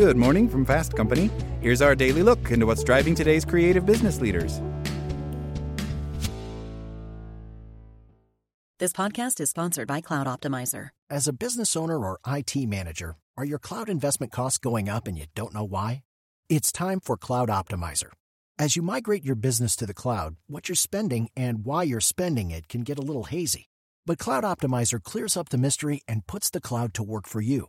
[0.00, 1.28] Good morning from Fast Company.
[1.60, 4.58] Here's our daily look into what's driving today's creative business leaders.
[8.78, 10.88] This podcast is sponsored by Cloud Optimizer.
[11.10, 15.18] As a business owner or IT manager, are your cloud investment costs going up and
[15.18, 16.02] you don't know why?
[16.48, 18.10] It's time for Cloud Optimizer.
[18.58, 22.50] As you migrate your business to the cloud, what you're spending and why you're spending
[22.50, 23.68] it can get a little hazy.
[24.06, 27.68] But Cloud Optimizer clears up the mystery and puts the cloud to work for you.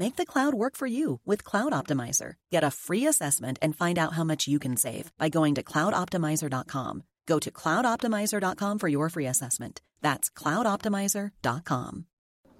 [0.00, 2.36] Make the cloud work for you with Cloud Optimizer.
[2.50, 5.62] Get a free assessment and find out how much you can save by going to
[5.62, 7.02] cloudoptimizer.com.
[7.26, 9.82] Go to cloudoptimizer.com for your free assessment.
[10.00, 12.06] That's cloudoptimizer.com.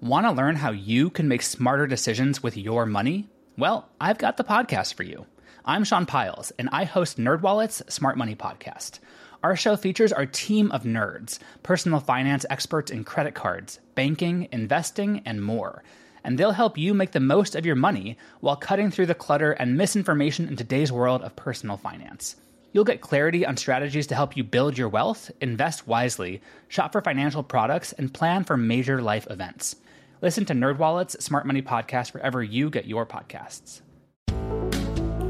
[0.01, 3.27] Want to learn how you can make smarter decisions with your money?
[3.57, 5.25] Well, I've got the podcast for you.
[5.65, 8.99] I'm Sean Pyles, and I host NerdWallet's Smart Money Podcast.
[9.41, 15.23] Our show features our team of nerds, personal finance experts in credit cards, banking, investing,
[15.25, 15.81] and more–
[16.23, 19.51] and they'll help you make the most of your money while cutting through the clutter
[19.53, 22.35] and misinformation in today's world of personal finance.
[22.73, 27.01] You'll get clarity on strategies to help you build your wealth, invest wisely, shop for
[27.01, 29.75] financial products, and plan for major life events.
[30.21, 33.81] Listen to NerdWallet's Smart Money Podcast wherever you get your podcasts.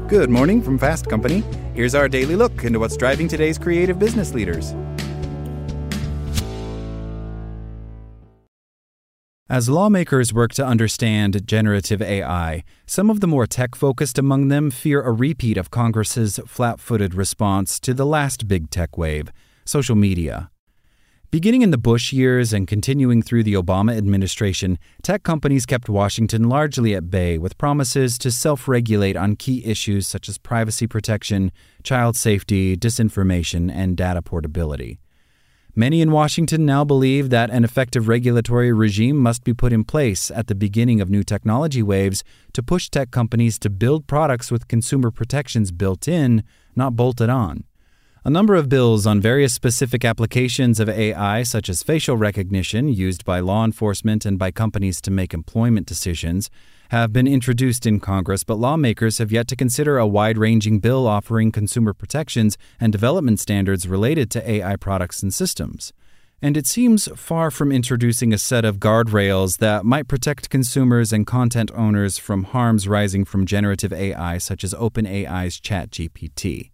[0.08, 1.42] Good morning from Fast Company.
[1.74, 4.74] Here's our daily look into what's driving today's creative business leaders.
[9.52, 14.70] As lawmakers work to understand generative AI, some of the more tech focused among them
[14.70, 19.30] fear a repeat of Congress's flat footed response to the last big tech wave
[19.66, 20.50] social media.
[21.30, 26.48] Beginning in the Bush years and continuing through the Obama administration, tech companies kept Washington
[26.48, 31.52] largely at bay with promises to self regulate on key issues such as privacy protection,
[31.82, 34.98] child safety, disinformation, and data portability.
[35.74, 40.30] Many in Washington now believe that an effective regulatory regime must be put in place
[40.30, 42.22] at the beginning of new technology waves
[42.52, 46.44] to push tech companies to build products with consumer protections built in,
[46.76, 47.64] not bolted on.
[48.22, 53.24] A number of bills on various specific applications of AI, such as facial recognition used
[53.24, 56.50] by law enforcement and by companies to make employment decisions,
[56.92, 61.06] have been introduced in Congress, but lawmakers have yet to consider a wide ranging bill
[61.06, 65.94] offering consumer protections and development standards related to AI products and systems.
[66.42, 71.26] And it seems far from introducing a set of guardrails that might protect consumers and
[71.26, 76.71] content owners from harms rising from generative AI, such as OpenAI's ChatGPT.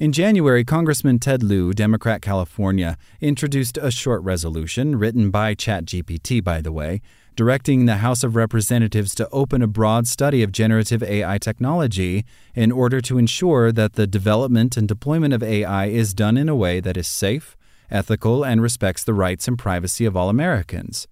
[0.00, 6.62] In January, Congressman Ted Lieu, Democrat California, introduced a short resolution, written by ChatGPT, by
[6.62, 7.02] the way,
[7.36, 12.24] directing the House of Representatives to open a broad study of generative AI technology
[12.54, 16.56] in order to ensure that the development and deployment of AI is done in a
[16.56, 17.54] way that is safe,
[17.90, 21.08] ethical, and respects the rights and privacy of all Americans.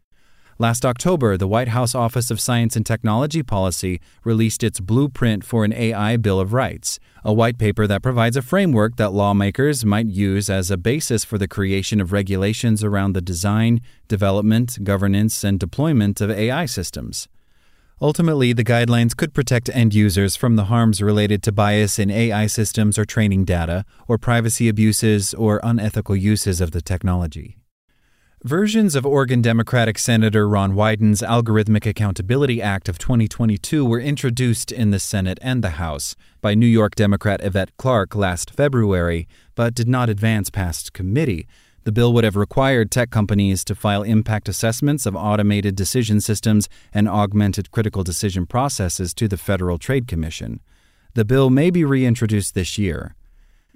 [0.60, 5.64] Last October, the White House Office of Science and Technology Policy released its Blueprint for
[5.64, 10.08] an AI Bill of Rights, a white paper that provides a framework that lawmakers might
[10.08, 15.60] use as a basis for the creation of regulations around the design, development, governance, and
[15.60, 17.28] deployment of AI systems.
[18.02, 22.48] Ultimately, the guidelines could protect end users from the harms related to bias in AI
[22.48, 27.58] systems or training data, or privacy abuses or unethical uses of the technology.
[28.44, 34.93] Versions of Oregon Democratic Senator Ron Wyden's Algorithmic Accountability Act of 2022 were introduced in
[34.93, 39.88] the Senate and the House by New York Democrat Yvette Clarke last February, but did
[39.88, 41.48] not advance past committee.
[41.82, 46.69] The bill would have required tech companies to file impact assessments of automated decision systems
[46.94, 50.60] and augmented critical decision processes to the Federal Trade Commission.
[51.15, 53.16] The bill may be reintroduced this year.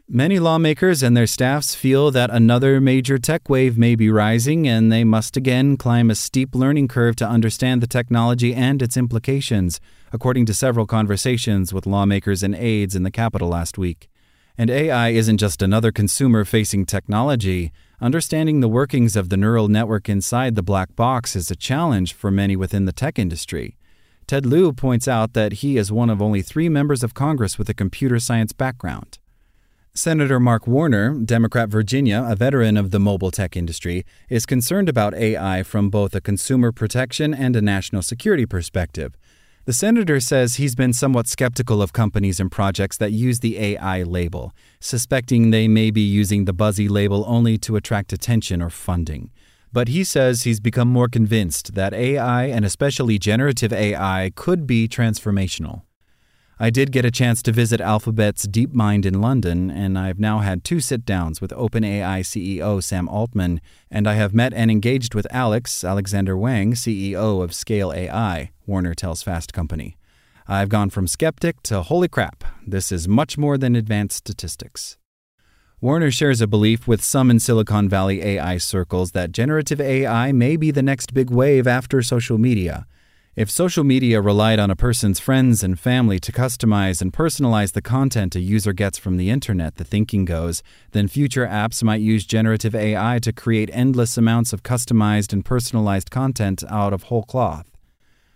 [0.09, 4.93] Many lawmakers and their staffs feel that another major tech wave may be rising and
[4.93, 9.81] they must again climb a steep learning curve to understand the technology and its implications,
[10.13, 14.11] according to several conversations with lawmakers and aides in the Capitol last week.
[14.59, 17.73] And AI isn't just another consumer facing technology.
[18.01, 22.31] Understanding the workings of the neural network inside the black box is a challenge for
[22.31, 23.79] many within the tech industry.
[24.27, 27.69] Ted Lieu points out that he is one of only three members of Congress with
[27.69, 29.19] a computer science background.
[29.95, 35.13] Senator Mark Warner, Democrat Virginia, a veteran of the mobile tech industry, is concerned about
[35.13, 39.19] AI from both a consumer protection and a national security perspective.
[39.67, 44.03] The senator says he's been somewhat skeptical of companies and projects that use the AI
[44.03, 49.31] label, suspecting they may be using the buzzy label only to attract attention or funding.
[49.75, 54.89] But he says he's become more convinced that AI, and especially generative AI, could be
[54.89, 55.83] transformational.
[56.63, 60.63] I did get a chance to visit Alphabet's DeepMind in London, and I've now had
[60.63, 63.61] two sit downs with OpenAI CEO Sam Altman,
[63.91, 68.95] and I have met and engaged with Alex, Alexander Wang, CEO of Scale AI, Warner
[68.95, 69.97] tells Fast Company.
[70.47, 74.97] I've gone from skeptic to holy crap, this is much more than advanced statistics.
[75.81, 80.57] Warner shares a belief with some in Silicon Valley AI circles that generative AI may
[80.57, 82.87] be the next big wave after social media.
[83.35, 87.81] If social media relied on a person's friends and family to customize and personalize the
[87.81, 92.27] content a user gets from the internet, the thinking goes, then future apps might use
[92.27, 97.71] generative AI to create endless amounts of customized and personalized content out of whole cloth.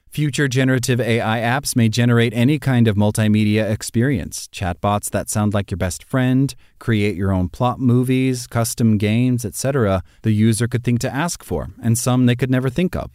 [0.09, 5.71] Future generative AI apps may generate any kind of multimedia experience chatbots that sound like
[5.71, 11.01] your best friend, create your own plot movies, custom games, etc., the user could think
[11.01, 13.11] to ask for, and some they could never think of.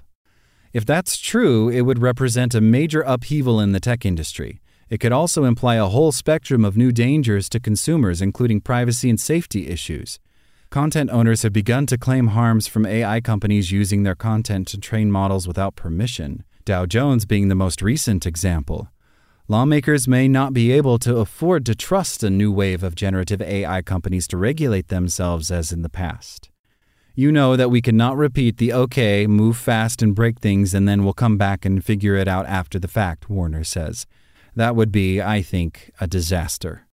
[0.74, 4.62] If that's true, it would represent a major upheaval in the tech industry.
[4.90, 9.20] It could also imply a whole spectrum of new dangers to consumers, including privacy and
[9.20, 10.20] safety issues.
[10.70, 15.12] Content owners have begun to claim harms from AI companies using their content to train
[15.12, 16.46] models without permission.
[16.64, 18.90] Dow Jones being the most recent example.
[19.50, 23.82] Lawmakers may not be able to afford to trust a new wave of generative AI
[23.82, 26.50] companies to regulate themselves as in the past.
[27.14, 31.04] You know that we cannot repeat the okay, move fast and break things, and then
[31.04, 34.06] we'll come back and figure it out after the fact, Warner says.
[34.56, 36.88] That would be, I think, a disaster.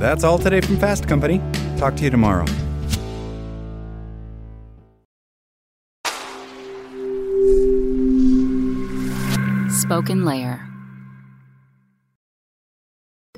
[0.00, 1.40] That's all today from Fast Company.
[1.76, 2.46] Talk to you tomorrow.
[9.70, 10.66] Spoken Layer.